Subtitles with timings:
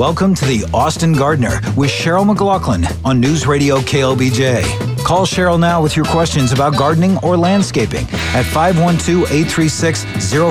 [0.00, 5.04] Welcome to the Austin Gardener with Cheryl McLaughlin on News Radio KLBJ.
[5.04, 10.04] Call Cheryl now with your questions about gardening or landscaping at 512 836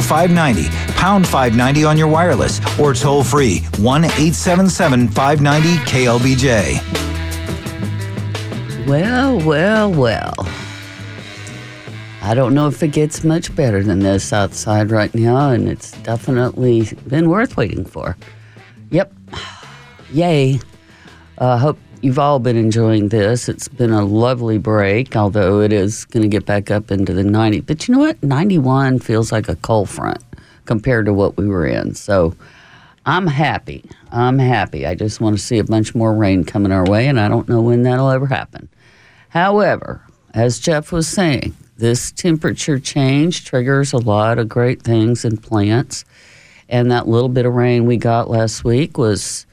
[0.06, 6.78] 0590, pound 590 on your wireless, or toll free 1 877 590 KLBJ.
[8.88, 10.36] Well, well, well.
[12.22, 15.94] I don't know if it gets much better than this outside right now, and it's
[16.04, 18.16] definitely been worth waiting for.
[20.12, 20.60] Yay.
[21.38, 23.48] I uh, hope you've all been enjoying this.
[23.48, 27.24] It's been a lovely break, although it is going to get back up into the
[27.24, 27.66] 90s.
[27.66, 28.22] But you know what?
[28.24, 30.24] 91 feels like a cold front
[30.66, 31.94] compared to what we were in.
[31.94, 32.36] So
[33.06, 33.86] I'm happy.
[34.12, 34.88] I'm happy.
[34.88, 37.48] I just want to see a bunch more rain coming our way, and I don't
[37.48, 38.68] know when that'll ever happen.
[39.30, 40.02] However,
[40.34, 46.04] as Jeff was saying, this temperature change triggers a lot of great things in plants.
[46.68, 49.46] And that little bit of rain we got last week was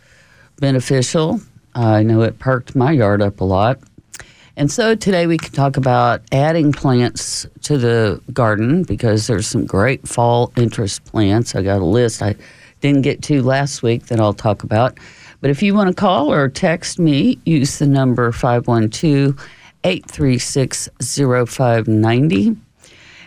[0.58, 1.40] beneficial.
[1.74, 3.78] I know it perked my yard up a lot.
[4.58, 9.66] And so today we can talk about adding plants to the garden because there's some
[9.66, 11.54] great fall interest plants.
[11.54, 12.36] I got a list I
[12.80, 14.98] didn't get to last week that I'll talk about.
[15.40, 19.38] But if you want to call or text me, use the number 512
[19.84, 22.56] 836 0590.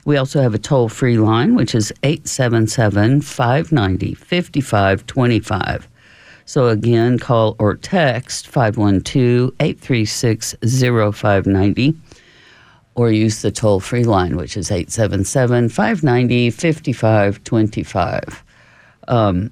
[0.06, 5.89] We also have a toll free line, which is 877 590 5525.
[6.50, 11.94] So again, call or text 512 836 0590
[12.96, 18.44] or use the toll free line, which is 877 590 5525.
[19.08, 19.52] Um,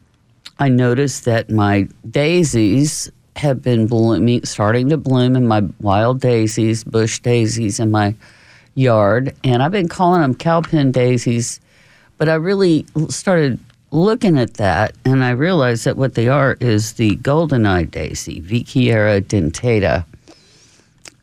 [0.57, 6.83] I noticed that my daisies have been blooming, starting to bloom in my wild daisies,
[6.83, 8.15] bush daisies in my
[8.73, 11.59] yard, and I've been calling them cowpen daisies.
[12.17, 13.59] But I really started
[13.91, 19.21] looking at that, and I realized that what they are is the golden-eye daisy, Viguiera
[19.21, 20.05] dentata.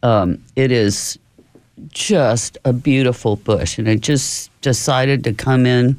[0.03, 1.19] Um, it is
[1.89, 5.99] just a beautiful bush, and it just decided to come in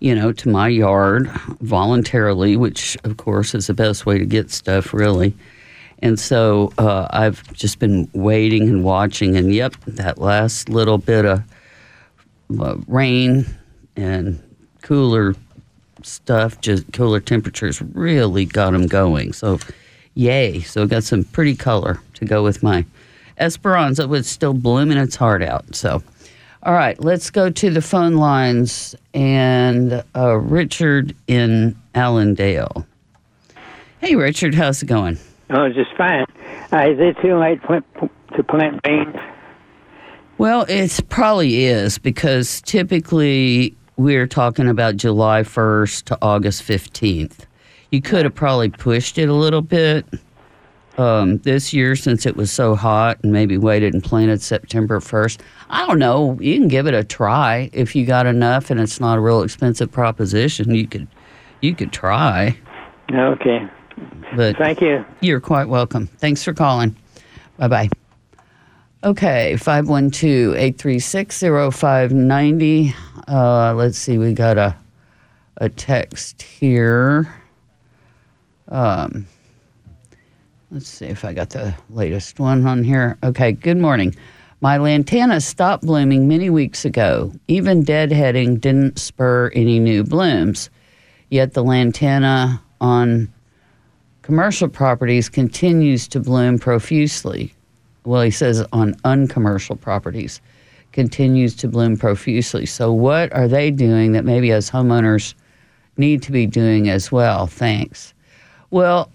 [0.00, 1.28] you know, to my yard
[1.60, 5.34] voluntarily, which of course is the best way to get stuff, really.
[6.00, 11.24] And so uh, I've just been waiting and watching, and yep, that last little bit
[11.24, 11.42] of
[12.60, 13.46] uh, rain
[13.96, 14.40] and
[14.82, 15.34] cooler
[16.02, 19.32] stuff, just cooler temperatures, really got them going.
[19.32, 19.58] So,
[20.14, 20.60] yay!
[20.60, 22.84] So I got some pretty color to go with my
[23.38, 25.74] Esperanza, is still blooming its heart out.
[25.74, 26.02] So.
[26.64, 32.84] All right, let's go to the phone lines and uh, Richard in Allandale.
[34.00, 35.18] Hey, Richard, how's it going?
[35.50, 36.24] Oh, just fine.
[36.72, 39.16] Uh, is it too late to plant beans?
[40.36, 47.40] Well, it probably is because typically we're talking about July 1st to August 15th.
[47.90, 50.06] You could have probably pushed it a little bit
[50.98, 55.40] um, this year since it was so hot and maybe waited and planted September 1st.
[55.68, 56.38] I don't know.
[56.40, 59.42] You can give it a try if you got enough and it's not a real
[59.42, 60.74] expensive proposition.
[60.74, 61.08] You could
[61.60, 62.56] you could try.
[63.12, 63.68] Okay.
[64.36, 65.04] But thank you.
[65.20, 66.06] You're quite welcome.
[66.06, 66.94] Thanks for calling.
[67.56, 67.88] Bye bye.
[69.04, 72.94] Okay, 512 836 0590.
[73.28, 74.76] Uh, let's see, we got a,
[75.58, 77.32] a text here.
[78.68, 79.26] Um,
[80.70, 83.16] Let's see if I got the latest one on here.
[83.24, 84.14] Okay, good morning.
[84.60, 87.32] My lantana stopped blooming many weeks ago.
[87.48, 90.68] Even deadheading didn't spur any new blooms.
[91.30, 93.32] Yet the lantana on
[94.20, 97.54] commercial properties continues to bloom profusely.
[98.08, 100.40] Well, he says on uncommercial properties
[100.92, 102.64] continues to bloom profusely.
[102.64, 105.34] So, what are they doing that maybe as homeowners
[105.98, 107.46] need to be doing as well?
[107.46, 108.14] Thanks.
[108.70, 109.10] Well,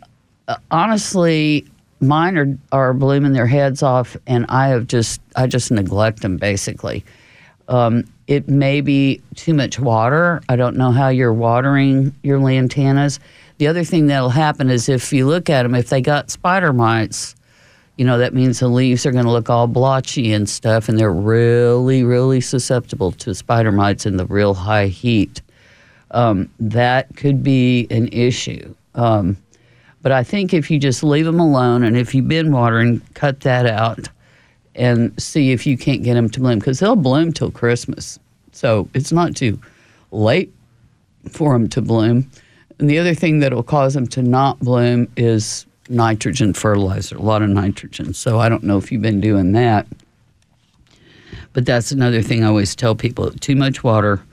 [0.48, 1.66] uh, honestly,
[2.02, 6.38] mine are, are blooming their heads off, and I have just I just neglect them
[6.38, 7.04] basically.
[7.70, 10.40] Um, it may be too much water.
[10.50, 13.18] I don't know how you're watering your lantanas.
[13.58, 16.74] The other thing that'll happen is if you look at them, if they got spider
[16.74, 17.36] mites,
[17.98, 20.98] you know that means the leaves are going to look all blotchy and stuff, and
[20.98, 25.42] they're really, really susceptible to spider mites in the real high heat.
[26.12, 28.74] Um, that could be an issue.
[28.96, 29.38] Um,
[30.04, 33.40] but I think if you just leave them alone and if you've been watering, cut
[33.42, 34.10] that out
[34.76, 38.20] and see if you can't get them to bloom because they'll bloom till Christmas.
[38.52, 39.60] So it's not too
[40.12, 40.54] late
[41.30, 42.30] for them to bloom.
[42.80, 47.22] And the other thing that will cause them to not bloom is nitrogen fertilizer, a
[47.22, 48.14] lot of nitrogen.
[48.14, 49.88] So I don't know if you've been doing that.
[51.54, 54.24] But that's another thing I always tell people too much water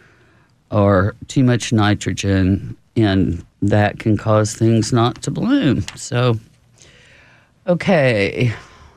[0.71, 5.85] or too much nitrogen and that can cause things not to bloom.
[5.97, 6.39] So,
[7.67, 8.53] okay,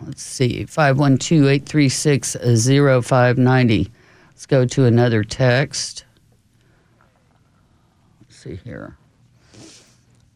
[0.06, 3.92] let's see 512 836 0590.
[4.30, 6.06] Let's go to another text.
[8.22, 8.98] Let's see here.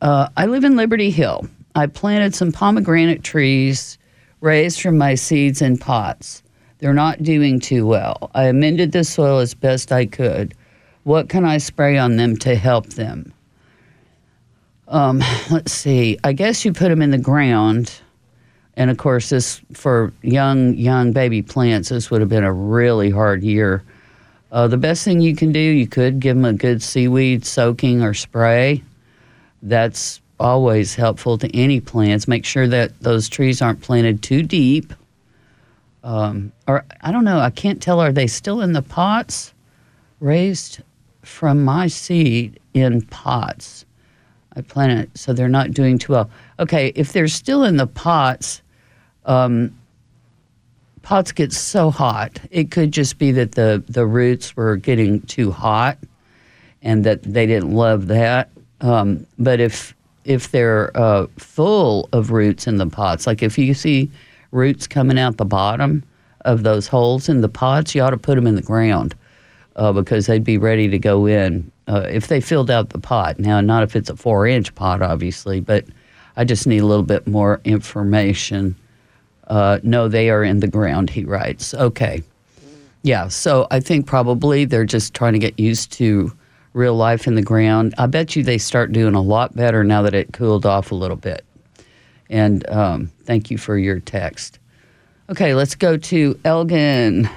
[0.01, 1.47] Uh, I live in Liberty Hill.
[1.77, 3.99] I planted some pomegranate trees
[4.41, 6.41] raised from my seeds in pots.
[6.79, 8.31] They're not doing too well.
[8.33, 10.55] I amended the soil as best I could.
[11.03, 13.31] What can I spray on them to help them?
[14.87, 15.21] Um,
[15.51, 16.17] let's see.
[16.23, 17.93] I guess you put them in the ground.
[18.75, 23.11] And of course, this for young, young baby plants, this would have been a really
[23.11, 23.83] hard year.
[24.51, 28.01] Uh, the best thing you can do, you could give them a good seaweed soaking
[28.01, 28.83] or spray.
[29.61, 32.27] That's always helpful to any plants.
[32.27, 34.93] Make sure that those trees aren't planted too deep.
[36.03, 37.99] Um, or I don't know, I can't tell.
[37.99, 39.53] Are they still in the pots?
[40.19, 40.79] Raised
[41.21, 43.85] from my seed in pots.
[44.55, 46.29] I planted so they're not doing too well.
[46.59, 48.61] Okay, if they're still in the pots,
[49.25, 49.77] um,
[51.03, 52.39] pots get so hot.
[52.49, 55.97] It could just be that the, the roots were getting too hot
[56.81, 58.49] and that they didn't love that.
[58.81, 59.95] Um, but if
[60.27, 64.11] if they're uh, full of roots in the pots, like if you see
[64.51, 66.03] roots coming out the bottom
[66.41, 69.15] of those holes in the pots, you ought to put them in the ground
[69.77, 73.39] uh, because they'd be ready to go in uh, if they filled out the pot.
[73.39, 75.85] Now, not if it's a four inch pot, obviously, but
[76.35, 78.75] I just need a little bit more information.
[79.47, 81.73] Uh, no, they are in the ground, he writes.
[81.73, 82.21] Okay.
[83.03, 86.35] Yeah, so I think probably they're just trying to get used to
[86.77, 87.93] real life in the ground.
[87.97, 90.95] I bet you they start doing a lot better now that it cooled off a
[90.95, 91.43] little bit.
[92.29, 94.59] And um, thank you for your text.
[95.29, 97.29] Okay, let's go to Elgin.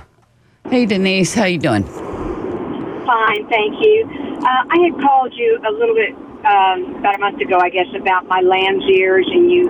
[0.69, 1.85] Hey Denise, how you doing?
[1.85, 4.07] Fine, thank you.
[4.41, 6.15] Uh, I had called you a little bit
[6.45, 9.69] um, about a month ago, I guess, about my lamb's ears, and you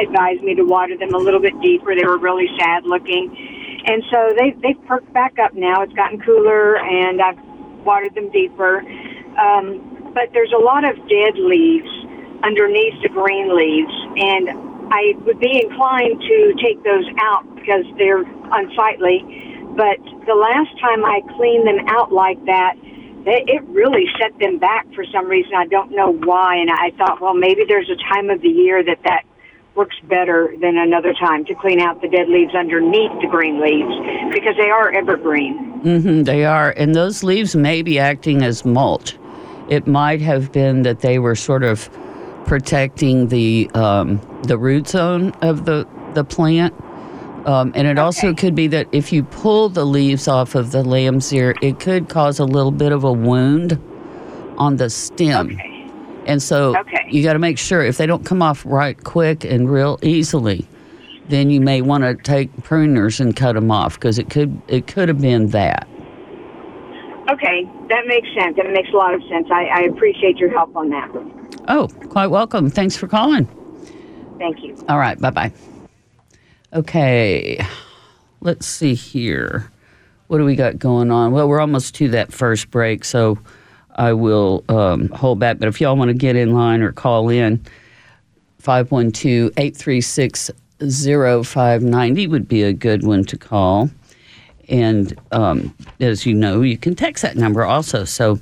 [0.00, 1.94] advised me to water them a little bit deeper.
[1.94, 3.34] They were really sad looking,
[3.86, 5.82] and so they they've perked back up now.
[5.82, 7.38] It's gotten cooler, and I've
[7.86, 8.82] watered them deeper.
[9.38, 11.88] Um, but there's a lot of dead leaves
[12.42, 18.24] underneath the green leaves, and I would be inclined to take those out because they're
[18.52, 19.22] unsightly.
[19.76, 22.74] But the last time I cleaned them out like that,
[23.26, 25.52] it really set them back for some reason.
[25.56, 26.56] I don't know why.
[26.56, 29.24] And I thought, well, maybe there's a time of the year that that
[29.76, 33.92] works better than another time to clean out the dead leaves underneath the green leaves
[34.32, 35.80] because they are evergreen.
[35.82, 36.70] Mm-hmm, they are.
[36.76, 39.18] And those leaves may be acting as mulch.
[39.68, 41.90] It might have been that they were sort of
[42.46, 46.74] protecting the um, the root zone of the, the plant.
[47.46, 48.00] Um, and it okay.
[48.00, 51.78] also could be that if you pull the leaves off of the lamb's ear, it
[51.78, 53.80] could cause a little bit of a wound
[54.56, 55.52] on the stem.
[55.52, 55.75] Okay.
[56.26, 57.06] And so okay.
[57.08, 60.66] you got to make sure if they don't come off right quick and real easily,
[61.28, 64.86] then you may want to take pruners and cut them off because it could it
[64.88, 65.88] could have been that.
[67.30, 68.56] Okay, that makes sense.
[68.56, 69.48] That makes a lot of sense.
[69.50, 71.10] I, I appreciate your help on that.
[71.68, 72.70] Oh, quite welcome.
[72.70, 73.46] Thanks for calling.
[74.38, 74.76] Thank you.
[74.88, 75.18] All right.
[75.20, 75.52] Bye bye.
[76.72, 77.64] Okay.
[78.40, 79.70] Let's see here.
[80.26, 81.32] What do we got going on?
[81.32, 83.38] Well, we're almost to that first break, so
[83.96, 85.58] I will um, hold back.
[85.58, 87.64] But if y'all want to get in line or call in,
[88.58, 93.90] 512 836 0590 would be a good one to call.
[94.68, 98.04] And um, as you know, you can text that number also.
[98.04, 98.40] So,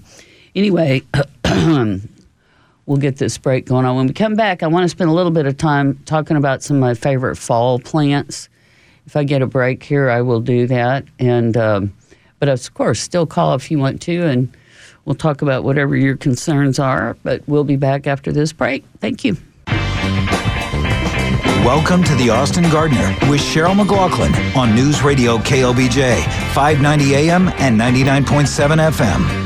[0.55, 1.03] anyway,
[1.45, 3.97] we'll get this break going on.
[3.97, 6.63] When we come back, I want to spend a little bit of time talking about
[6.63, 8.49] some of my favorite fall plants.
[9.07, 11.05] If I get a break here, I will do that.
[11.19, 11.93] And um,
[12.39, 14.55] but of course, still call if you want to, and
[15.05, 17.17] we'll talk about whatever your concerns are.
[17.23, 18.85] But we'll be back after this break.
[19.01, 19.37] Thank you.
[21.65, 27.81] Welcome to the Austin Gardener with Cheryl McLaughlin on News Radio KLBJ, 590 AM and
[27.81, 29.45] 99.7 FM.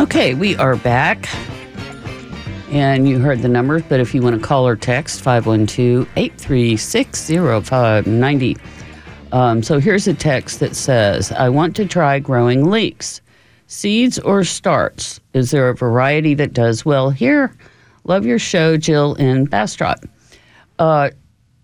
[0.00, 1.26] Okay, we are back.
[2.68, 7.30] And you heard the numbers, but if you want to call or text, 512 836
[7.30, 8.56] 0590.
[9.32, 13.22] Um, so here's a text that says, I want to try growing leeks.
[13.66, 15.20] Seeds or starts?
[15.32, 17.54] Is there a variety that does well here?
[18.04, 20.04] Love your show, Jill in Bastrop.
[20.78, 21.10] Uh,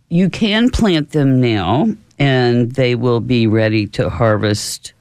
[0.09, 1.89] you can plant them now,
[2.19, 4.93] and they will be ready to harvest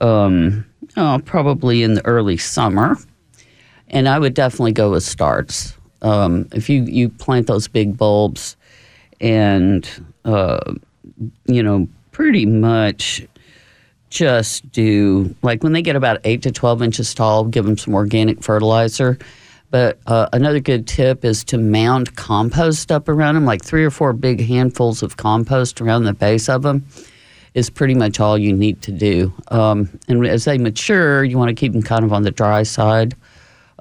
[0.00, 0.64] um,
[0.96, 2.96] oh, probably in the early summer.
[3.88, 5.74] And I would definitely go with starts.
[6.02, 8.56] Um, if you, you plant those big bulbs
[9.20, 9.88] and,
[10.24, 10.74] uh,
[11.46, 13.26] you know, pretty much
[14.10, 17.94] just do like when they get about eight to 12 inches tall, give them some
[17.94, 19.18] organic fertilizer.
[19.70, 23.90] But uh, another good tip is to mound compost up around them, like three or
[23.90, 26.86] four big handfuls of compost around the base of them
[27.54, 29.32] is pretty much all you need to do.
[29.48, 32.62] Um, and as they mature, you want to keep them kind of on the dry
[32.62, 33.14] side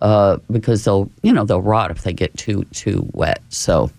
[0.01, 3.41] uh, because they'll, you know, they'll rot if they get too too wet.
[3.50, 3.89] So,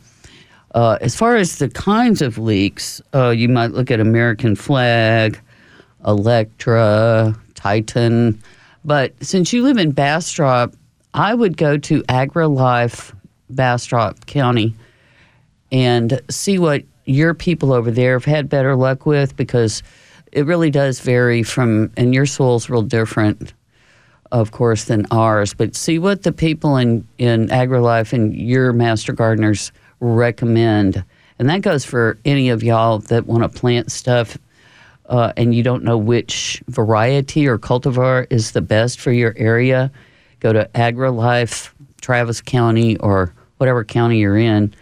[0.74, 5.40] uh, as far as the kinds of leeks, uh, you might look at American Flag,
[6.08, 8.42] Electra, Titan.
[8.84, 10.74] But since you live in Bastrop,
[11.14, 13.14] I would go to AgriLife
[13.50, 14.74] Bastrop County
[15.70, 19.82] and see what your people over there have had better luck with because
[20.32, 23.52] it really does vary from, and your soil's real different,
[24.32, 25.54] of course, than ours.
[25.54, 31.04] But see what the people in, in AgriLife and your master gardeners recommend.
[31.38, 34.36] And that goes for any of y'all that want to plant stuff
[35.08, 39.90] uh, and you don't know which variety or cultivar is the best for your area.
[40.40, 44.74] Go to AgriLife, Travis County, or whatever county you're in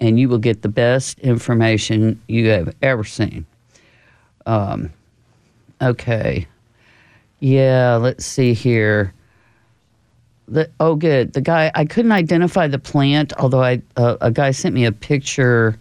[0.00, 3.46] and you will get the best information you have ever seen.
[4.46, 4.92] Um,
[5.80, 6.46] okay.
[7.40, 9.14] Yeah, let's see here.
[10.46, 11.32] The, oh, good.
[11.32, 14.92] The guy, I couldn't identify the plant, although I, uh, a guy sent me a
[14.92, 15.78] picture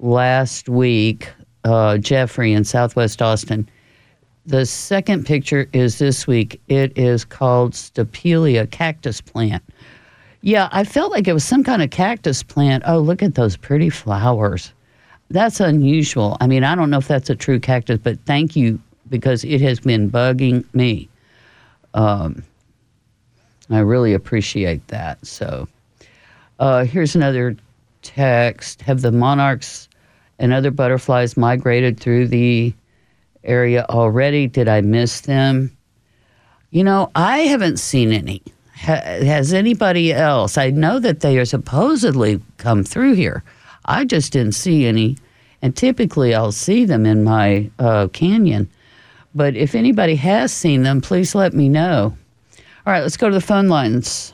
[0.00, 1.32] last week,
[1.66, 3.68] uh, Jeffrey in Southwest Austin.
[4.46, 6.60] The second picture is this week.
[6.68, 9.64] It is called Stapelia cactus plant.
[10.42, 12.84] Yeah, I felt like it was some kind of cactus plant.
[12.86, 14.72] Oh, look at those pretty flowers.
[15.28, 16.36] That's unusual.
[16.40, 18.78] I mean, I don't know if that's a true cactus, but thank you
[19.10, 21.08] because it has been bugging me.
[21.94, 22.44] Um,
[23.70, 25.26] I really appreciate that.
[25.26, 25.66] So,
[26.60, 27.56] uh, here's another
[28.02, 29.85] text Have the monarchs
[30.38, 32.74] and other butterflies migrated through the
[33.44, 34.46] area already?
[34.46, 35.76] Did I miss them?
[36.70, 38.42] You know, I haven't seen any
[38.76, 40.58] has anybody else?
[40.58, 43.42] I know that they are supposedly come through here.
[43.86, 45.16] I just didn't see any,
[45.62, 48.70] and typically I'll see them in my uh, canyon.
[49.34, 52.16] But if anybody has seen them, please let me know.
[52.86, 54.32] All right, let's go to the phone lines.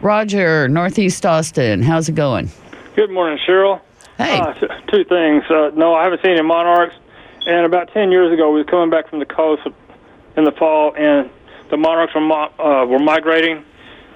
[0.00, 2.50] Roger, Northeast Austin, how's it going?
[2.94, 3.80] Good morning, Cheryl.
[4.18, 4.40] Hey.
[4.40, 4.52] Uh,
[4.88, 5.44] two things.
[5.48, 6.94] Uh, no, I haven't seen any monarchs.
[7.46, 9.62] And about 10 years ago, we were coming back from the coast
[10.36, 11.30] in the fall, and
[11.70, 13.64] the monarchs were, uh, were migrating,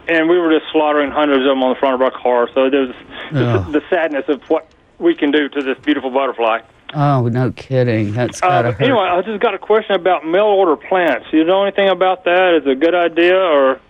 [0.09, 2.49] and we were just slaughtering hundreds of them on the front of our car.
[2.53, 2.95] So there's
[3.33, 3.65] yeah.
[3.71, 4.69] the, the sadness of what
[4.99, 6.61] we can do to this beautiful butterfly.
[6.95, 8.13] Oh, no kidding.
[8.13, 8.77] That's uh, gotta uh.
[8.81, 11.27] Anyway, I just got a question about mail order plants.
[11.31, 12.55] Do you know anything about that?
[12.55, 13.81] Is it a good idea or?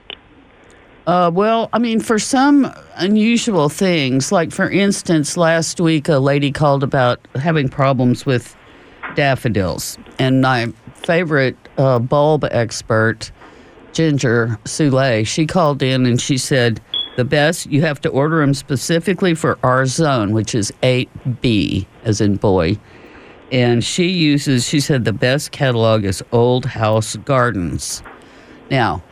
[1.07, 6.53] Uh, well, I mean, for some unusual things, like for instance, last week a lady
[6.53, 8.57] called about having problems with
[9.17, 13.33] daffodils, and my favorite uh, bulb expert
[13.93, 16.81] Ginger Soule, she called in and she said,
[17.17, 22.21] the best, you have to order them specifically for our zone, which is 8B, as
[22.21, 22.79] in boy.
[23.51, 28.03] And she uses, she said, the best catalog is Old House Gardens.
[28.71, 29.03] Now,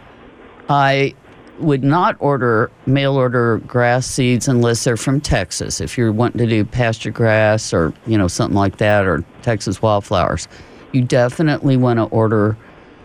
[0.71, 1.15] I
[1.61, 5.81] would not order mail order grass seeds unless they're from Texas.
[5.81, 9.83] If you're wanting to do pasture grass or, you know, something like that, or Texas
[9.83, 10.49] wildflowers,
[10.93, 12.57] you definitely want to order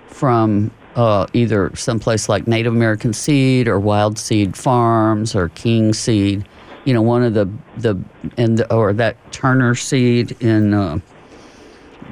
[0.08, 6.48] from uh, either someplace like Native American Seed or Wild Seed Farms or King Seed.
[6.86, 8.00] You know, one of the the
[8.38, 11.00] and the, or that Turner Seed in uh,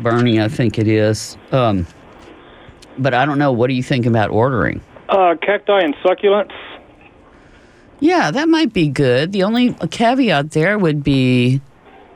[0.02, 1.38] Boerne, I think it is.
[1.52, 1.86] Um,
[2.98, 3.52] but I don't know.
[3.52, 4.82] What do you think about ordering?
[5.14, 6.52] Uh, cacti and succulents.
[8.00, 9.32] Yeah, that might be good.
[9.32, 11.62] The only caveat there would be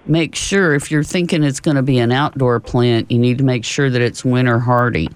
[0.07, 3.43] make sure if you're thinking it's going to be an outdoor plant, you need to
[3.43, 5.09] make sure that it's winter hardy.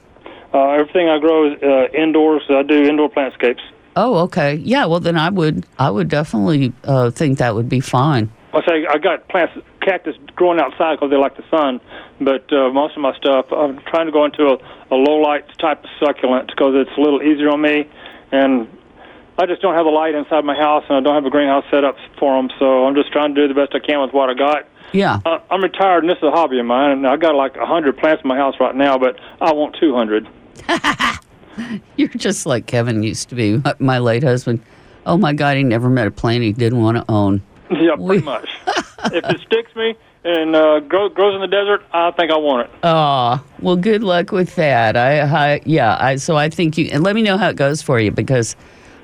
[0.54, 2.44] Uh, everything I grow is uh, indoors.
[2.50, 3.62] I do indoor plantscapes.
[3.96, 4.56] Oh, okay.
[4.56, 4.86] Yeah.
[4.86, 8.32] Well, then I would I would definitely uh, think that would be fine.
[8.54, 11.82] I say I got plants, cactus growing outside because they like the sun.
[12.22, 14.58] But uh, most of my stuff, I'm trying to go into a,
[14.94, 17.90] a low light type of succulent because it's a little easier on me,
[18.32, 18.68] and
[19.38, 21.66] I just don't have the light inside my house, and I don't have a greenhouse
[21.72, 22.50] set up for them.
[22.60, 24.68] So I'm just trying to do the best I can with what I got.
[24.94, 25.20] Yeah.
[25.26, 26.92] Uh, I'm retired, and this is a hobby of mine.
[26.92, 29.76] And I got like a hundred plants in my house right now, but I want
[29.80, 30.28] two hundred.
[31.96, 34.62] You're just like Kevin used to be, my late husband.
[35.06, 37.42] Oh my God, he never met a plant he didn't want to own.
[37.82, 38.22] Yeah, pretty we...
[38.22, 38.50] much.
[38.68, 42.70] if it sticks me and uh, grow, grows in the desert, I think I want
[42.70, 42.76] it.
[42.84, 44.98] Oh, well, good luck with that.
[44.98, 47.82] I, I yeah, I, so I think you, and let me know how it goes
[47.82, 48.56] for you because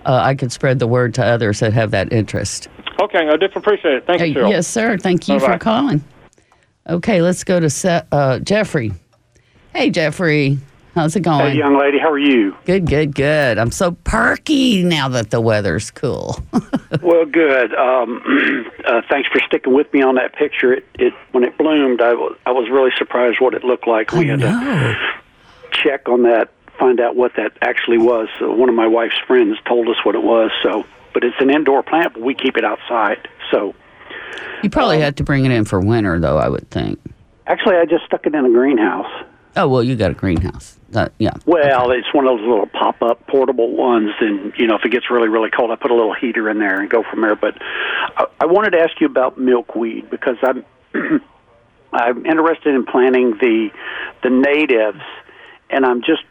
[0.05, 2.67] uh, I could spread the word to others that have that interest.
[3.01, 4.05] Okay, I definitely appreciate it.
[4.05, 4.97] Thank you, uh, Yes, sir.
[4.97, 5.53] Thank you Bye-bye.
[5.53, 6.03] for calling.
[6.89, 8.91] Okay, let's go to uh, Jeffrey
[9.73, 10.57] Hey, Jeffrey.
[10.97, 11.51] How's it going?
[11.51, 12.55] Hey, young lady, how are you?
[12.65, 13.59] Good, good, good.
[13.59, 16.39] I'm so perky now that the weather's cool.
[17.03, 17.71] well, good.
[17.75, 20.73] Um, uh, thanks for sticking with me on that picture.
[20.73, 24.11] It, it when it bloomed, I was I was really surprised what it looked like.
[24.11, 24.47] I We had know.
[24.49, 24.97] to
[25.69, 26.49] check on that,
[26.79, 28.27] find out what that actually was.
[28.39, 30.49] So one of my wife's friends told us what it was.
[30.63, 33.27] So, but it's an indoor plant, but we keep it outside.
[33.51, 33.75] So,
[34.63, 36.39] You probably had to bring it in for winter, though.
[36.39, 36.99] I would think.
[37.45, 39.25] actually, I just stuck it in a greenhouse.
[39.57, 40.77] Oh well, you got a greenhouse.
[40.89, 41.31] That, yeah.
[41.45, 45.09] Well, it's one of those little pop-up portable ones, and you know, if it gets
[45.09, 47.35] really, really cold, I put a little heater in there and go from there.
[47.35, 50.63] But I, I wanted to ask you about milkweed because I'm
[51.91, 53.71] I'm interested in planting the
[54.21, 55.01] the natives,
[55.71, 56.23] and I'm just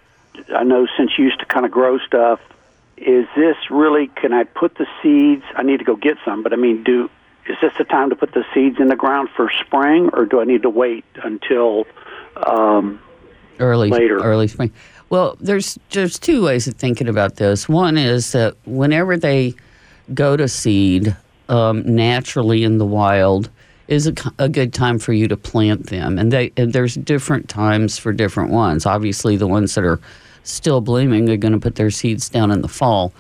[0.55, 2.39] I know since you used to kind of grow stuff,
[2.97, 4.07] is this really?
[4.07, 5.45] Can I put the seeds?
[5.57, 7.11] I need to go get some, but I mean, do
[7.49, 10.41] is this the time to put the seeds in the ground for spring, or do
[10.41, 11.89] I need to wait until?
[12.37, 13.01] Um,
[13.59, 14.19] early later.
[14.19, 14.73] early spring.
[15.11, 17.69] Well, there's there's two ways of thinking about this.
[17.69, 19.55] One is that whenever they
[20.15, 21.17] go to seed
[21.49, 23.51] um, naturally in the wild
[23.89, 27.99] is a good time for you to plant them, and they and there's different times
[27.99, 28.85] for different ones.
[28.85, 30.01] Obviously, the ones that are
[30.43, 33.13] still blooming are going to put their seeds down in the fall.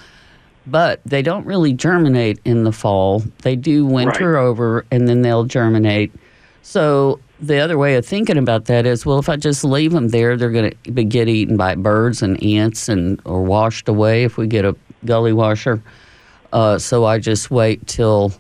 [0.68, 3.22] But they don't really germinate in the fall.
[3.42, 4.40] They do winter Right.
[4.42, 6.12] over and then they'll germinate.
[6.62, 10.08] So the other way of thinking about that is, well, if I just leave them
[10.08, 14.36] there, they're going to get eaten by birds and ants and or washed away if
[14.36, 14.74] we get a
[15.04, 15.82] gully washer.
[16.52, 18.32] Uh, so I just wait till,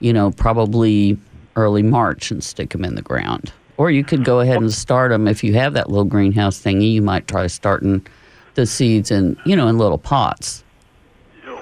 [0.00, 1.16] you know, probably
[1.56, 3.52] early March and stick them in the ground.
[3.76, 6.92] Or you could go ahead and start them if you have that little greenhouse thingy.
[6.92, 8.06] You might try starting
[8.54, 10.64] the seeds in, you know, in little pots.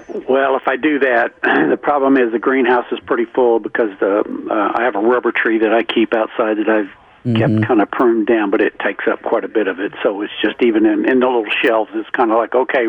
[0.09, 4.21] Well, if I do that, the problem is the greenhouse is pretty full because the
[4.51, 7.91] uh, I have a rubber tree that I keep outside that I've kept kind of
[7.91, 9.93] pruned down, but it takes up quite a bit of it.
[10.03, 12.87] So it's just even in, in the little shelves, it's kind of like okay,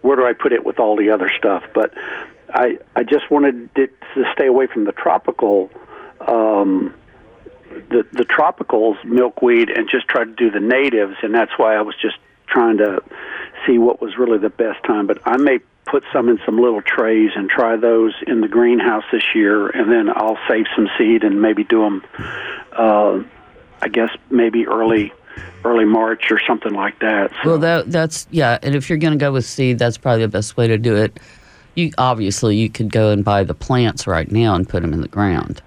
[0.00, 1.64] where do I put it with all the other stuff?
[1.74, 1.92] But
[2.48, 5.70] I I just wanted it to stay away from the tropical.
[6.20, 6.94] Um,
[7.90, 11.82] the the tropicals milkweed and just try to do the natives and that's why I
[11.82, 12.16] was just
[12.46, 13.02] trying to
[13.66, 16.82] see what was really the best time but I may put some in some little
[16.82, 21.22] trays and try those in the greenhouse this year and then I'll save some seed
[21.22, 22.04] and maybe do them
[22.72, 23.22] uh
[23.80, 25.12] I guess maybe early
[25.64, 29.12] early March or something like that so, Well, that that's yeah, and if you're going
[29.12, 31.18] to go with seed, that's probably the best way to do it.
[31.74, 35.00] You obviously you could go and buy the plants right now and put them in
[35.02, 35.60] the ground,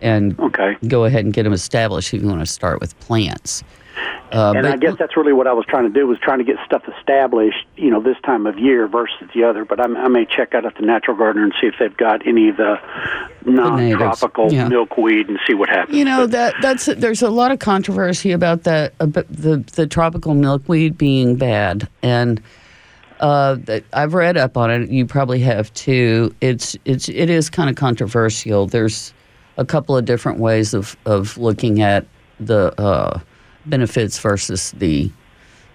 [0.00, 3.62] and okay go ahead and get them established if you want to start with plants.
[4.32, 6.38] Uh, and but- I guess that's really what I was trying to do was trying
[6.38, 9.64] to get stuff established, you know, this time of year versus the other.
[9.64, 12.26] But I'm, I may check out at the Natural Gardener and see if they've got
[12.26, 12.80] any of the
[13.44, 14.68] non-tropical yeah.
[14.68, 15.96] milkweed and see what happens.
[15.96, 19.86] You know But- that that's there's a lot of controversy about that about the the
[19.86, 22.42] tropical milkweed being bad, and
[23.20, 23.56] uh,
[23.92, 24.90] I've read up on it.
[24.90, 26.34] You probably have too.
[26.40, 28.66] It's it's it is kind of controversial.
[28.66, 29.14] There's
[29.56, 32.06] a couple of different ways of of looking at
[32.40, 33.20] the uh,
[33.68, 35.10] benefits versus the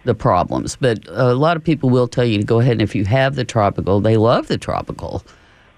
[0.03, 0.75] the problems.
[0.81, 3.35] But a lot of people will tell you to go ahead and if you have
[3.35, 5.23] the tropical, they love the tropical,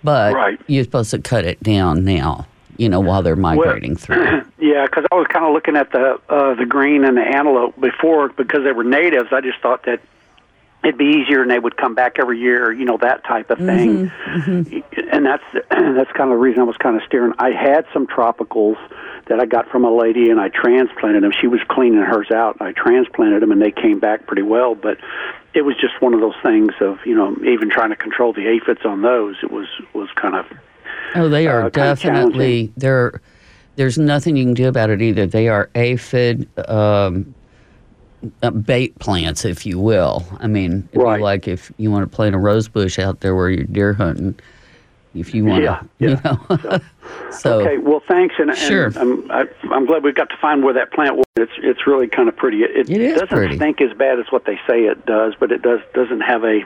[0.01, 0.57] but Right.
[0.67, 2.47] you're supposed to cut it down now.
[2.77, 4.41] You know, while they're migrating through.
[4.63, 7.79] Yeah, because I was kind of looking at the uh, the green and the antelope
[7.81, 9.27] before because they were natives.
[9.33, 9.99] I just thought that
[10.85, 13.57] it'd be easier and they would come back every year, you know, that type of
[13.57, 14.09] thing.
[15.11, 17.33] And that's that's kind of the reason I was kind of steering.
[17.39, 18.77] I had some tropicals
[19.27, 21.31] that I got from a lady and I transplanted them.
[21.39, 22.57] She was cleaning hers out.
[22.59, 24.97] And I transplanted them and they came back pretty well, but
[25.53, 28.47] it was just one of those things of, you know, even trying to control the
[28.47, 29.35] aphids on those.
[29.43, 30.45] It was was kind of
[31.15, 33.21] Oh, they are uh, definitely there.
[33.75, 35.25] There's nothing you can do about it either.
[35.25, 37.33] They are aphid um,
[38.41, 40.25] uh, bait plants, if you will.
[40.39, 41.21] I mean, Right.
[41.21, 44.35] like if you want to plant a rose bush out there where you're deer hunting.
[45.15, 46.09] If you want Yeah, to, yeah.
[46.09, 46.79] you know.
[47.31, 48.91] so Okay, well, thanks, and, and Sure.
[48.95, 51.25] I'm, I, I'm glad we got to find where that plant was.
[51.35, 52.63] It's it's really kind of pretty.
[52.63, 53.55] It, It is doesn't pretty.
[53.57, 56.61] stink as bad as what they say it does, but it does doesn't have a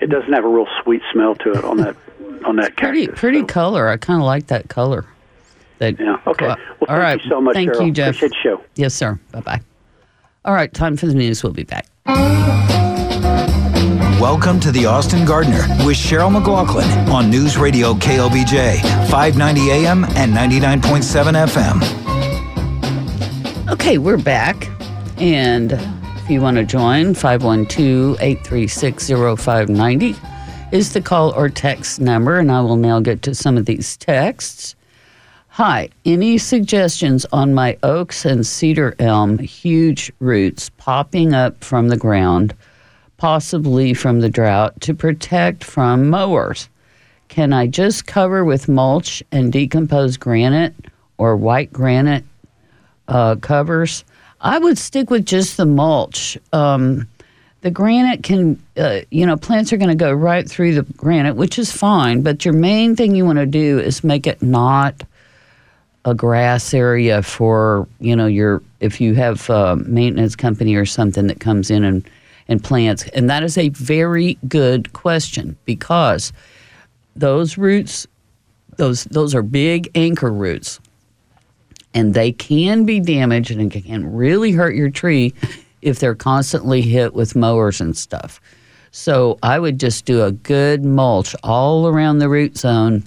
[0.00, 1.96] it doesn't have a real sweet smell to it on that
[2.44, 3.88] on that pretty, cactus, pretty so, color.
[3.88, 5.04] I kind of like that color.
[5.78, 6.20] That, Yeah.
[6.26, 6.46] Okay.
[6.46, 7.22] Well, Well, all thank right.
[7.24, 7.86] you so much, Thank Cheryl.
[7.86, 8.16] you, Jeff.
[8.16, 8.64] Appreciate the show.
[8.76, 9.18] Yes, sir.
[9.32, 9.60] Bye bye.
[10.44, 11.42] All right, time for the news.
[11.42, 11.86] We'll be back.
[14.24, 20.32] Welcome to the Austin Gardener with Cheryl McLaughlin on News Radio KLBJ, 590 AM and
[20.32, 21.82] 99.7 FM.
[23.70, 24.66] Okay, we're back.
[25.18, 30.16] And if you want to join, 512 836 0590
[30.72, 32.38] is the call or text number.
[32.38, 34.74] And I will now get to some of these texts.
[35.48, 41.98] Hi, any suggestions on my oaks and cedar elm huge roots popping up from the
[41.98, 42.54] ground,
[43.24, 46.68] possibly from the drought, to protect from mowers?
[47.28, 50.74] Can I just cover with mulch and decomposed granite
[51.16, 52.22] or white granite
[53.08, 54.04] uh, covers?
[54.42, 56.36] I would stick with just the mulch.
[56.52, 57.08] Um,
[57.62, 61.34] the granite can, uh, you know, plants are going to go right through the granite,
[61.34, 62.20] which is fine.
[62.20, 65.02] But your main thing you want to do is make it not
[66.04, 71.26] a grass area for, you know, your if you have a maintenance company or something
[71.28, 72.06] that comes in and
[72.48, 73.04] and plants.
[73.08, 76.32] And that is a very good question because
[77.16, 78.06] those roots,
[78.76, 80.80] those those are big anchor roots,
[81.94, 85.32] and they can be damaged and can really hurt your tree
[85.82, 88.40] if they're constantly hit with mowers and stuff.
[88.90, 93.02] So I would just do a good mulch all around the root zone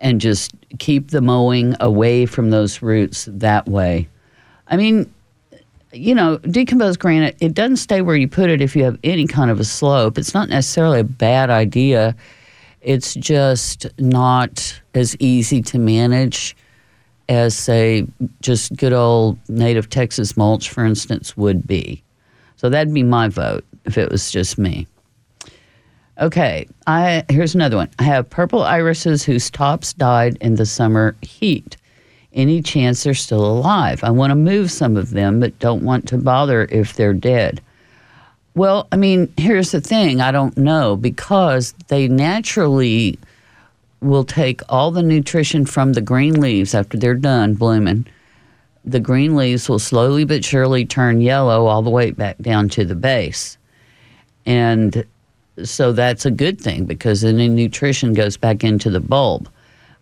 [0.00, 4.08] and just keep the mowing away from those roots that way.
[4.66, 5.13] I mean,
[5.94, 9.26] you know, decomposed granite, it doesn't stay where you put it if you have any
[9.26, 10.18] kind of a slope.
[10.18, 12.14] It's not necessarily a bad idea.
[12.80, 16.56] It's just not as easy to manage
[17.28, 18.06] as, say,
[18.42, 22.02] just good old native Texas mulch, for instance, would be.
[22.56, 24.86] So that'd be my vote if it was just me.
[26.20, 27.90] Okay, I here's another one.
[27.98, 31.76] I have purple irises whose tops died in the summer heat.
[32.34, 34.02] Any chance they're still alive?
[34.02, 37.60] I want to move some of them, but don't want to bother if they're dead.
[38.56, 43.18] Well, I mean, here's the thing I don't know because they naturally
[44.00, 48.06] will take all the nutrition from the green leaves after they're done blooming.
[48.84, 52.84] The green leaves will slowly but surely turn yellow all the way back down to
[52.84, 53.56] the base.
[54.44, 55.04] And
[55.62, 59.48] so that's a good thing because then the nutrition goes back into the bulb.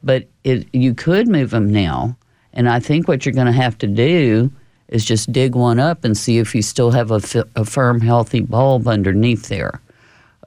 [0.02, 2.16] But it, you could move them now.
[2.54, 4.50] And I think what you're going to have to do
[4.88, 7.20] is just dig one up and see if you still have a,
[7.56, 9.80] a firm, healthy bulb underneath there.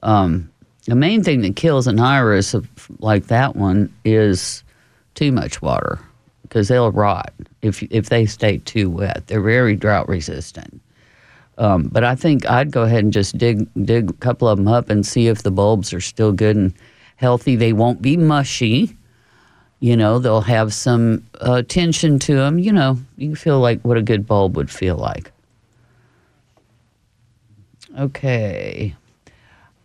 [0.02, 0.50] Um,
[0.84, 2.68] the main thing that kills an iris of,
[3.00, 4.62] like that one is
[5.14, 5.98] too much water
[6.42, 9.26] because they'll rot if if they stay too wet.
[9.26, 10.80] They're very drought resistant.
[11.58, 14.68] Um, but I think I'd go ahead and just dig dig a couple of them
[14.68, 16.72] up and see if the bulbs are still good and
[17.16, 17.56] healthy.
[17.56, 18.96] They won't be mushy.
[19.86, 22.58] You know, they'll have some uh, tension to them.
[22.58, 25.30] You know, you feel like what a good bulb would feel like.
[27.96, 28.96] Okay.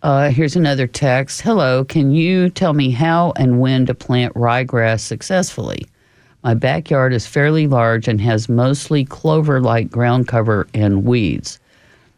[0.02, 1.42] Uh, here's another text.
[1.42, 5.86] Hello, can you tell me how and when to plant ryegrass successfully?
[6.44, 11.60] My backyard is fairly large and has mostly clover like ground cover and weeds.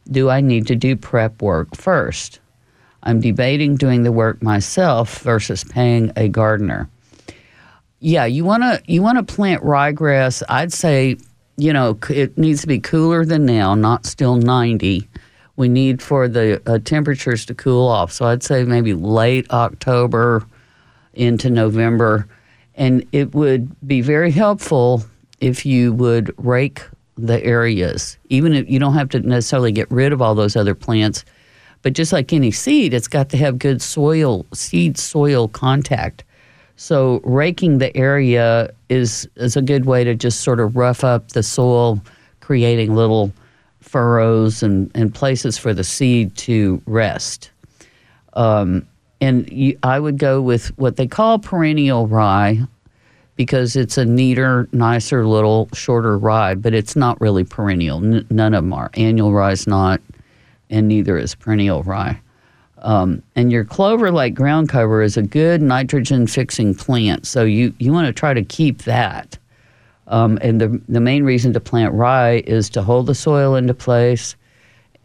[0.10, 2.39] Do I need to do prep work first?
[3.04, 6.89] I'm debating doing the work myself versus paying a gardener.
[8.04, 10.44] Yeah, you want to you want to plant ryegrass.
[10.50, 11.18] I'd say,
[11.58, 15.08] you know, it needs to be cooler than now, not still 90
[15.56, 18.12] we need for the uh, temperatures to cool off.
[18.12, 20.46] So I'd say maybe late October
[21.13, 22.28] into November.
[22.76, 25.04] And it would be very helpful
[25.39, 26.82] if you would rake
[27.16, 30.74] the areas, even if you don't have to necessarily get rid of all those other
[30.74, 31.24] plants.
[31.84, 36.24] But just like any seed, it's got to have good soil, seed soil contact.
[36.76, 41.30] So raking the area is is a good way to just sort of rough up
[41.30, 42.02] the soil,
[42.40, 43.32] creating little
[43.80, 47.52] furrows and, and places for the seed to rest.
[48.34, 48.88] Um,
[49.22, 52.60] and you, I would go with what they call perennial rye
[53.36, 58.04] because it's a neater, nicer, little shorter rye, but it's not really perennial.
[58.04, 58.90] N- none of them are.
[58.96, 60.02] Annual rye is not,
[60.70, 62.20] and neither is perennial rye.
[62.84, 67.74] Um, and your clover like ground cover is a good nitrogen fixing plant, so you,
[67.80, 69.38] you want to try to keep that.
[70.08, 73.74] Um, and the, the main reason to plant rye is to hold the soil into
[73.74, 74.36] place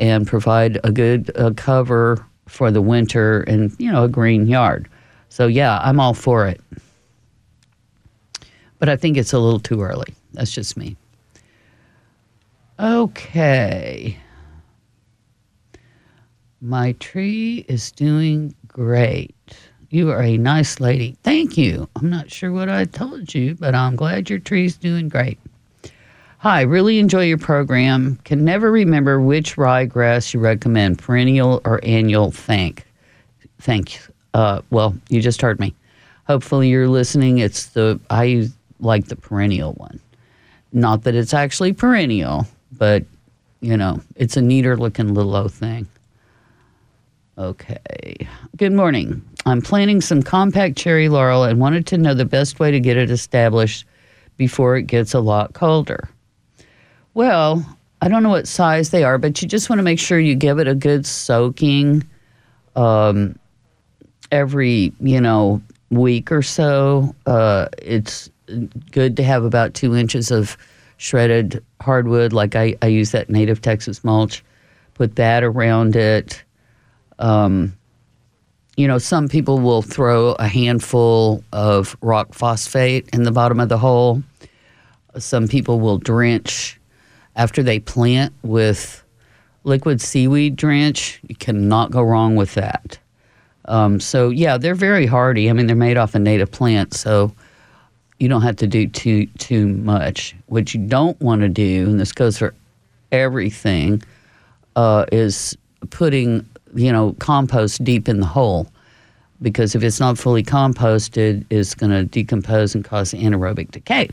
[0.01, 4.89] and provide a good uh, cover for the winter and, you know, a green yard.
[5.29, 6.61] So, yeah, I'm all for it.
[8.79, 10.15] But I think it's a little too early.
[10.33, 10.97] That's just me.
[12.81, 14.19] Okay.
[16.61, 19.35] My tree is doing great.
[19.91, 21.17] You are a nice lady.
[21.23, 21.89] Thank you.
[21.97, 25.39] I'm not sure what I told you, but I'm glad your tree's doing great.
[26.39, 28.17] Hi, really enjoy your program.
[28.25, 32.33] Can never remember which ryegrass you recommend, perennial or annual.
[32.33, 32.85] Thank,
[33.61, 34.01] thank.
[34.35, 35.75] Uh, well, you just heard me.
[36.27, 37.39] Hopefully, you're listening.
[37.39, 38.49] It's the I
[38.81, 40.01] like the perennial one.
[40.73, 43.05] Not that it's actually perennial, but
[43.61, 45.89] you know, it's a neater looking little old thing.
[47.39, 48.27] Okay.
[48.57, 49.23] Good morning.
[49.47, 52.97] I'm planting some compact cherry laurel and wanted to know the best way to get
[52.97, 53.87] it established
[54.37, 56.09] before it gets a lot colder.
[57.15, 57.65] Well,
[58.03, 60.35] I don't know what size they are, but you just want to make sure you
[60.35, 62.03] give it a good soaking
[62.75, 63.39] um,
[64.33, 67.15] every, you know, week or so.
[67.25, 68.31] Uh, it's
[68.91, 70.57] good to have about two inches of
[70.97, 74.45] shredded hardwood, like I, I use that native Texas mulch,
[74.95, 76.43] put that around it.
[77.19, 77.77] Um,
[78.77, 83.69] you know, some people will throw a handful of rock phosphate in the bottom of
[83.69, 84.23] the hole.
[85.17, 86.79] Some people will drench
[87.35, 89.03] after they plant with
[89.65, 91.21] liquid seaweed drench.
[91.27, 92.99] You cannot go wrong with that.
[93.65, 95.51] Um, so, yeah, they're very hardy.
[95.51, 97.33] I mean, they're made off a native plant, so
[98.19, 100.35] you don't have to do too too much.
[100.47, 102.55] What you don't want to do, and this goes for
[103.13, 104.03] everything,
[104.77, 105.57] uh, is
[105.91, 108.67] putting you know compost deep in the hole
[109.41, 114.11] because if it's not fully composted, it's going to decompose and cause anaerobic decay.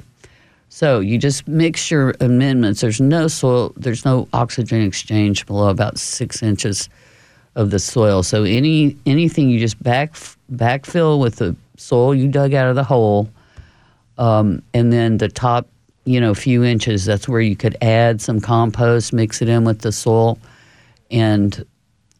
[0.69, 2.81] So you just mix your amendments.
[2.81, 3.73] There's no soil.
[3.77, 6.89] There's no oxygen exchange below about six inches
[7.55, 8.23] of the soil.
[8.23, 10.13] So any anything you just back
[10.53, 13.29] backfill with the soil you dug out of the hole
[14.17, 15.67] um, and then the top,
[16.05, 19.81] you know, few inches, that's where you could add some compost, mix it in with
[19.81, 20.37] the soil.
[21.11, 21.65] And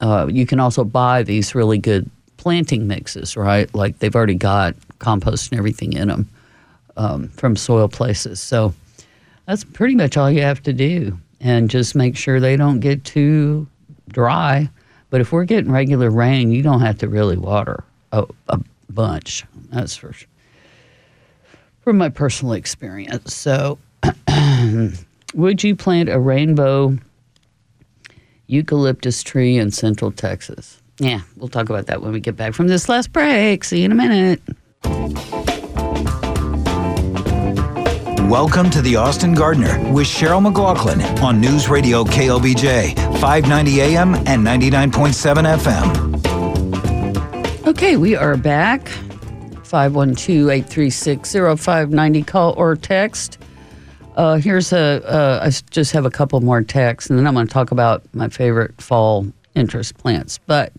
[0.01, 3.73] uh, you can also buy these really good planting mixes, right?
[3.73, 6.29] Like they've already got compost and everything in them
[6.97, 8.39] um, from soil places.
[8.39, 8.73] So
[9.45, 11.17] that's pretty much all you have to do.
[11.41, 13.67] And just make sure they don't get too
[14.10, 14.69] dry.
[15.10, 19.43] But if we're getting regular rain, you don't have to really water a, a bunch.
[19.71, 20.27] That's for sure
[21.86, 23.34] from my personal experience.
[23.34, 23.77] So,
[25.36, 26.97] would you plant a rainbow
[28.47, 30.81] eucalyptus tree in central Texas?
[30.99, 33.63] Yeah, we'll talk about that when we get back from this last break.
[33.63, 34.41] See you in a minute.
[38.29, 44.45] Welcome to the Austin Gardener with Cheryl McLaughlin on News Radio KLBJ, 590 AM and
[44.45, 46.15] 99.7 FM.
[47.67, 48.88] Okay, we are back.
[49.63, 52.23] 512 836 0590.
[52.23, 53.38] Call or text.
[54.15, 55.04] Uh, here's a.
[55.06, 58.04] Uh, I just have a couple more texts, and then I'm going to talk about
[58.13, 60.39] my favorite fall interest plants.
[60.45, 60.71] But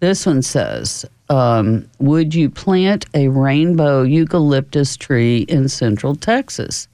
[0.00, 6.88] this one says, um, Would you plant a rainbow eucalyptus tree in central Texas?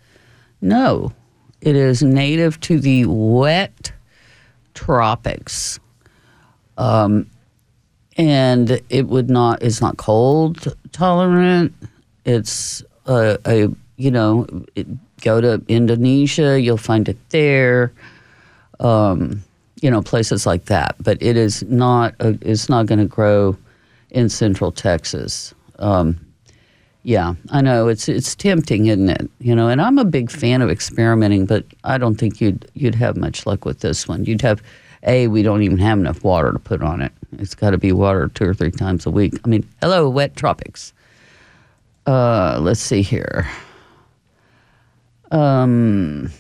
[0.61, 1.13] No,
[1.61, 3.93] it is native to the wet
[4.75, 5.79] tropics.
[6.77, 7.31] Um,
[8.17, 11.73] and it would not it's not cold tolerant
[12.25, 14.87] it's a, a you know it,
[15.21, 17.93] go to indonesia you'll find it there
[18.81, 19.43] um,
[19.81, 23.57] you know places like that but it is not a, it's not going to grow
[24.11, 26.19] in central texas um,
[27.03, 30.63] yeah i know it's it's tempting isn't it you know and i'm a big fan
[30.63, 34.43] of experimenting but i don't think you'd you'd have much luck with this one you'd
[34.43, 34.63] have
[35.05, 37.93] a we don't even have enough water to put on it it's got to be
[37.93, 39.35] watered two or three times a week.
[39.45, 40.93] I mean, hello, wet tropics.
[42.07, 43.47] Uh, let's see here.
[45.31, 46.31] Um,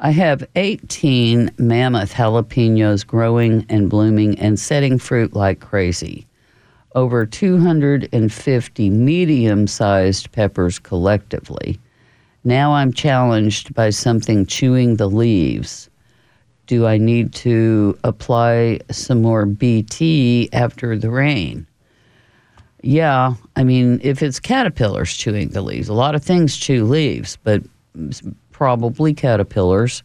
[0.00, 6.26] I have 18 mammoth jalapenos growing and blooming and setting fruit like crazy.
[6.94, 11.80] Over 250 medium sized peppers collectively.
[12.44, 15.88] Now I'm challenged by something chewing the leaves
[16.66, 21.66] do I need to apply some more BT after the rain?
[22.84, 27.38] Yeah, I mean, if it's caterpillars chewing the leaves, a lot of things chew leaves,
[27.42, 27.62] but
[28.52, 30.02] probably caterpillars.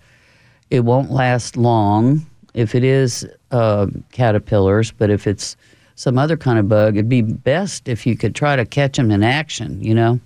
[0.70, 5.58] It won't last long if it is uh, caterpillars, but if it's
[5.96, 9.12] some other kind of bug, it'd be best if you could try to catch them
[9.12, 10.18] in action, you know?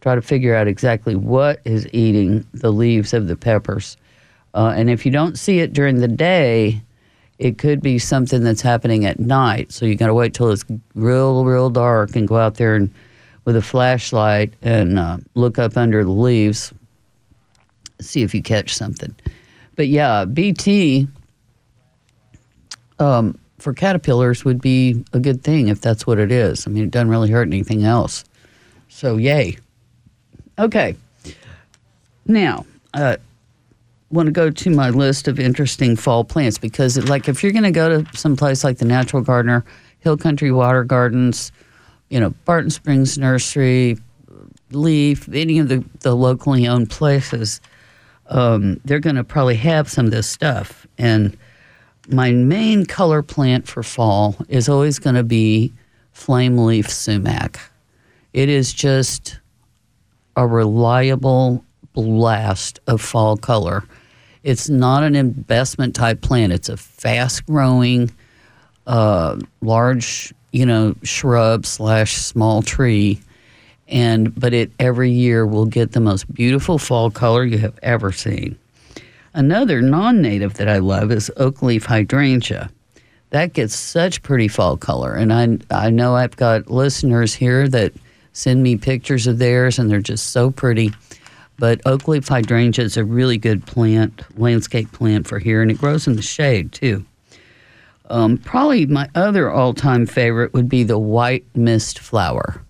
[0.00, 3.96] Try to figure out exactly what is eating the leaves of the peppers
[4.54, 6.80] uh, and if you don't see it during the day,
[7.40, 9.72] it could be something that's happening at night.
[9.72, 12.92] So you got to wait till it's real, real dark and go out there and
[13.46, 16.74] with a flashlight and uh, look up under the leaves,
[17.98, 19.14] see if you catch something.
[19.74, 21.08] But yeah, BT
[22.98, 26.66] um, for caterpillars would be a good thing if that's what it is.
[26.66, 28.22] I mean, it doesn't really hurt anything else.
[28.88, 29.56] So, yay.
[30.58, 30.94] Okay.
[32.26, 33.16] Now, uh,
[34.10, 37.64] want to go to my list of interesting fall plants because, like, if you're going
[37.64, 39.64] to go to some place like the Natural Gardener,
[40.00, 41.52] Hill Country Water Gardens,
[42.08, 43.96] you know, Barton Springs Nursery,
[44.72, 47.60] Leaf, any of the, the locally owned places,
[48.28, 50.86] um, they're going to probably have some of this stuff.
[50.98, 51.36] And
[52.08, 55.72] my main color plant for fall is always going to be
[56.12, 57.60] flame leaf sumac.
[58.32, 59.38] It is just
[60.36, 63.84] a reliable blast of fall color.
[64.42, 66.52] It's not an investment type plant.
[66.52, 68.10] It's a fast growing,
[68.86, 73.20] uh, large, you know, shrub slash small tree.
[73.88, 78.12] And but it every year will get the most beautiful fall color you have ever
[78.12, 78.56] seen.
[79.34, 82.70] Another non-native that I love is oak leaf hydrangea.
[83.30, 87.92] That gets such pretty fall color, and I I know I've got listeners here that
[88.32, 90.92] send me pictures of theirs, and they're just so pretty.
[91.60, 95.76] But oak leaf hydrangea is a really good plant, landscape plant for here, and it
[95.76, 97.04] grows in the shade too.
[98.08, 102.62] Um, probably my other all time favorite would be the white mist flower.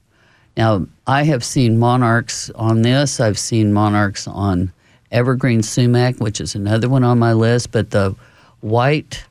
[0.56, 4.72] Now, I have seen monarchs on this, I've seen monarchs on
[5.12, 8.16] evergreen sumac, which is another one on my list, but the
[8.60, 9.24] white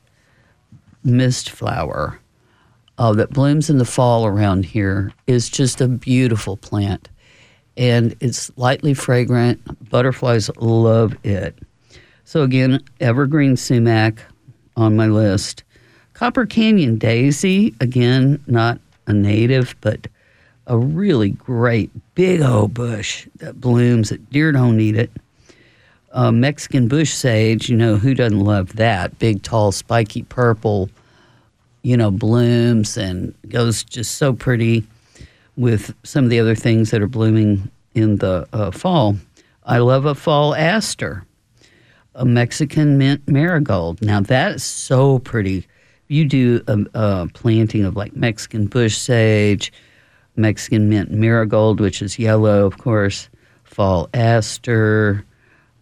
[1.04, 2.18] mist flower
[2.96, 7.10] uh, that blooms in the fall around here is just a beautiful plant
[7.76, 9.60] and it's lightly fragrant.
[9.90, 11.58] Butterflies love it.
[12.24, 14.22] So, again, evergreen sumac
[14.76, 15.64] on my list.
[16.12, 20.06] Copper Canyon daisy, again, not a native, but
[20.66, 25.10] a really great big old bush that blooms that deer don't eat it.
[26.12, 29.18] Uh, Mexican bush sage, you know, who doesn't love that?
[29.18, 30.90] Big, tall, spiky purple,
[31.82, 34.84] you know, blooms and goes just so pretty
[35.60, 39.16] with some of the other things that are blooming in the uh, fall.
[39.64, 41.26] I love a fall aster,
[42.14, 44.00] a Mexican mint marigold.
[44.00, 45.66] Now that is so pretty.
[46.08, 49.70] You do a, a planting of like Mexican bush sage,
[50.34, 53.28] Mexican mint marigold, which is yellow, of course,
[53.64, 55.26] fall aster,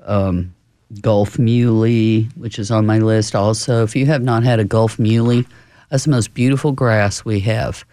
[0.04, 0.52] um,
[1.00, 3.84] Gulf muhly, which is on my list also.
[3.84, 5.46] If you have not had a Gulf muhly,
[5.88, 7.84] that's the most beautiful grass we have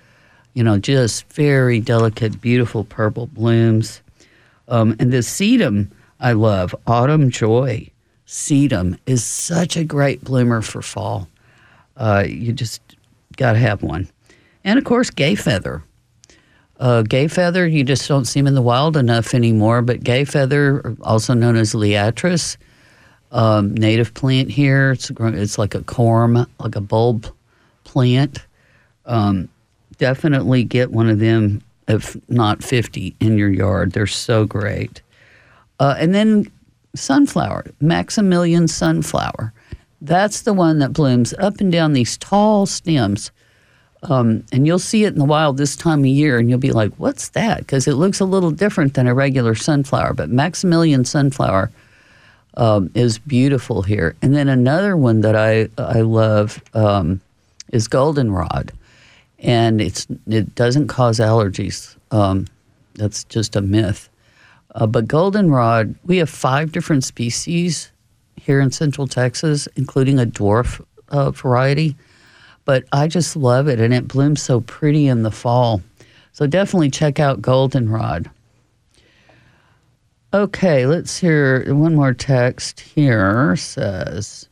[0.56, 4.02] you know, just very delicate, beautiful purple blooms.
[4.68, 7.92] Um, and the sedum I love, Autumn Joy.
[8.26, 11.28] Sedum is such a great bloomer for fall.
[11.98, 12.82] Uh, you just
[13.38, 14.10] got to have one.
[14.64, 15.84] And of course, gay feather.
[16.80, 20.26] Uh, gay feather, you just don't see them in the wild enough anymore, but gay
[20.26, 22.58] feather, also known as liatris,
[23.32, 24.92] um, native plant here.
[24.94, 27.28] It's, it's like a corm, like a bulb
[27.84, 28.40] plant.
[29.06, 29.50] Um,
[29.98, 33.92] definitely get one of them, if not 50, in your yard.
[33.92, 35.02] They're so great.
[35.80, 36.52] Uh, and then
[36.96, 39.54] sunflower, Maximilian sunflower.
[40.02, 43.32] That's the one that blooms up and down these tall stems.
[44.04, 46.72] Um, and you'll see it in the wild this time of year, and you'll be
[46.72, 47.60] like, what's that?
[47.60, 50.14] Because it looks a little different than a regular sunflower.
[50.14, 51.72] But Maximilian sunflower
[52.56, 54.16] um, is beautiful here.
[54.22, 57.20] And then another one that I, I love um,
[57.72, 58.72] is goldenrod
[59.40, 61.96] and it's it doesn't cause allergies.
[62.12, 62.48] Um,
[62.96, 64.10] that's just a myth.
[64.74, 67.92] Uh, but goldenrod, we have five different species
[68.36, 71.96] here in Central Texas, including a dwarf uh, variety.
[72.66, 75.82] But I just love it, and it blooms so pretty in the fall.
[76.34, 78.30] So definitely check out goldenrod.
[80.34, 83.56] Okay, let's hear one more text here.
[83.56, 84.50] Says,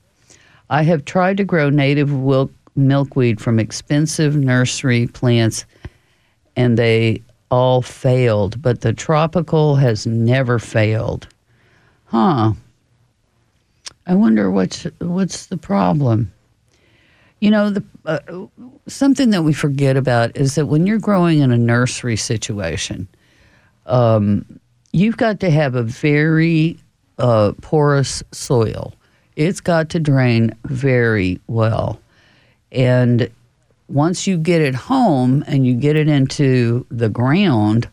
[0.70, 5.66] I have tried to grow native wilk milkweed from expensive nursery plants
[6.56, 11.28] and they all failed, but the tropical has never failed.
[12.06, 12.54] Huh.
[14.06, 16.32] I wonder what's what's the problem.
[17.40, 18.20] You know, the uh,
[18.88, 23.08] something that we forget about is that when you're growing in a nursery situation,
[23.86, 24.60] um,
[24.92, 26.78] you've got to have a very
[27.18, 28.94] uh, porous soil.
[29.36, 32.00] It's got to drain very well.
[32.74, 33.30] And
[33.88, 37.88] once you get it home and you get it into the ground,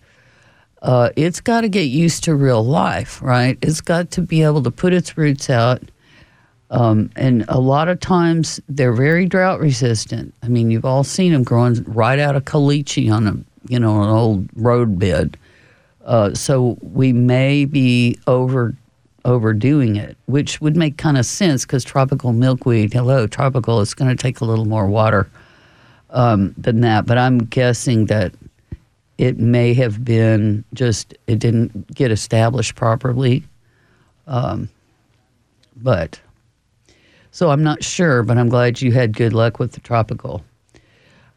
[0.82, 3.58] uh, it's got to get used to real life, right?
[3.60, 5.82] It's got to be able to put its roots out.
[6.70, 10.32] Um, and a lot of times they're very drought resistant.
[10.42, 13.36] I mean, you've all seen them growing right out of caliche on a
[13.68, 15.36] you know an old road bed.
[16.04, 18.74] Uh, so we may be over
[19.24, 24.14] overdoing it, which would make kind of sense because tropical milkweed, hello, tropical, it's going
[24.14, 25.28] to take a little more water
[26.10, 27.06] um, than that.
[27.06, 28.34] But I'm guessing that
[29.18, 33.44] it may have been just, it didn't get established properly.
[34.26, 34.68] Um,
[35.76, 36.20] but,
[37.30, 40.44] so I'm not sure, but I'm glad you had good luck with the tropical.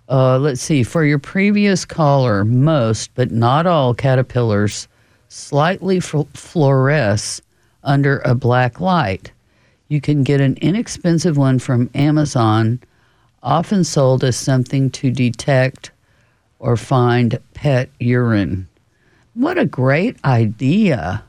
[0.10, 4.88] Uh, let's see, for your previous caller, most, but not all caterpillars
[5.34, 7.42] slightly fluoresce
[7.84, 9.32] under a black light.
[9.88, 12.80] You can get an inexpensive one from Amazon,
[13.42, 15.92] often sold as something to detect
[16.60, 18.68] or find pet urine.
[19.34, 21.24] What a great idea.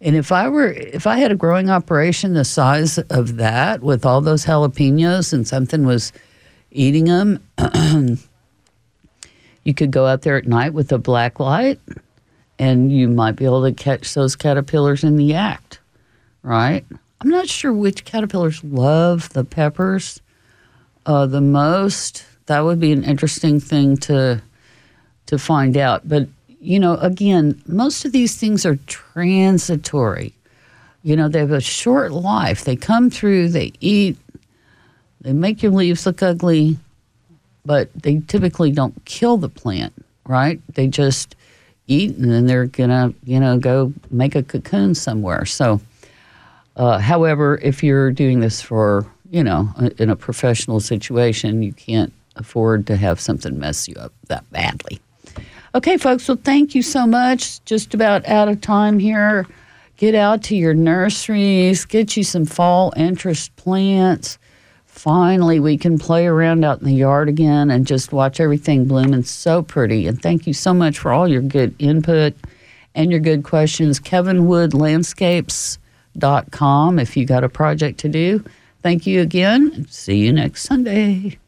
[0.00, 4.04] And if I were if I had a growing operation the size of that with
[4.04, 6.12] all those jalapenos and something was
[6.70, 7.42] eating them,
[9.64, 11.80] you could go out there at night with a black light
[12.58, 15.80] and you might be able to catch those caterpillars in the act,
[16.46, 16.84] right?
[17.20, 20.20] I'm not sure which caterpillars love the peppers
[21.04, 22.24] uh, the most.
[22.46, 24.40] That would be an interesting thing to
[25.26, 26.08] to find out.
[26.08, 26.28] But
[26.60, 30.34] you know, again, most of these things are transitory.
[31.02, 32.64] You know, they have a short life.
[32.64, 34.16] They come through, they eat,
[35.20, 36.78] they make your leaves look ugly,
[37.64, 39.92] but they typically don't kill the plant,
[40.26, 40.60] right?
[40.74, 41.34] They just
[41.88, 45.44] eat and then they're gonna, you know, go make a cocoon somewhere.
[45.44, 45.80] So,
[46.76, 49.68] uh, however, if you're doing this for, you know,
[49.98, 55.00] in a professional situation, you can't afford to have something mess you up that badly.
[55.74, 57.64] Okay, folks, well, thank you so much.
[57.64, 59.46] Just about out of time here.
[59.96, 64.38] Get out to your nurseries, get you some fall interest plants.
[64.84, 69.22] Finally, we can play around out in the yard again and just watch everything blooming
[69.22, 70.06] so pretty.
[70.06, 72.34] And thank you so much for all your good input
[72.94, 73.98] and your good questions.
[76.16, 78.44] KevinWoodLandscapes.com if you got a project to do.
[78.82, 79.86] Thank you again.
[79.88, 81.38] See you next Sunday.